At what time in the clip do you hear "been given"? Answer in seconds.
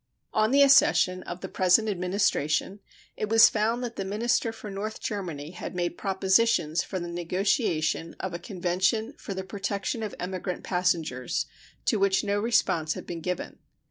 13.05-13.59